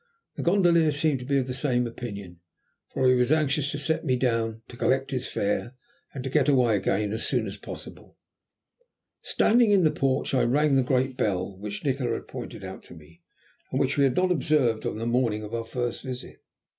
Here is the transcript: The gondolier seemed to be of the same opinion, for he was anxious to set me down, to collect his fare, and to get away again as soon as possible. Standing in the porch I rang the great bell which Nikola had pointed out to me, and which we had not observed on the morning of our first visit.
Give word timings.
The 0.35 0.41
gondolier 0.41 0.89
seemed 0.89 1.19
to 1.19 1.25
be 1.27 1.37
of 1.37 1.45
the 1.45 1.53
same 1.53 1.85
opinion, 1.85 2.39
for 2.91 3.07
he 3.07 3.13
was 3.13 3.31
anxious 3.31 3.69
to 3.69 3.77
set 3.77 4.03
me 4.03 4.15
down, 4.15 4.63
to 4.69 4.75
collect 4.75 5.11
his 5.11 5.27
fare, 5.27 5.75
and 6.11 6.23
to 6.23 6.29
get 6.31 6.49
away 6.49 6.75
again 6.75 7.13
as 7.13 7.27
soon 7.27 7.45
as 7.45 7.55
possible. 7.55 8.17
Standing 9.21 9.69
in 9.69 9.83
the 9.83 9.91
porch 9.91 10.33
I 10.33 10.41
rang 10.41 10.75
the 10.75 10.81
great 10.81 11.17
bell 11.17 11.55
which 11.55 11.85
Nikola 11.85 12.13
had 12.15 12.27
pointed 12.27 12.63
out 12.63 12.81
to 12.85 12.95
me, 12.95 13.21
and 13.69 13.79
which 13.79 13.95
we 13.95 14.03
had 14.03 14.15
not 14.15 14.31
observed 14.31 14.87
on 14.87 14.97
the 14.97 15.05
morning 15.05 15.43
of 15.43 15.53
our 15.53 15.65
first 15.65 16.01
visit. 16.01 16.41